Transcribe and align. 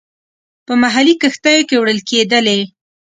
په 0.65 0.73
محلي 0.81 1.13
کښتیو 1.21 1.67
کې 1.69 1.75
وړل 1.81 1.99
کېدلې. 2.09 2.59